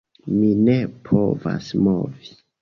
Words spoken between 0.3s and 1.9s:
Mi ne povas